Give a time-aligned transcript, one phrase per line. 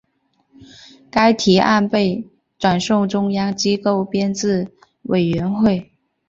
[1.11, 5.91] 该提案被转送中央机构编制委员会。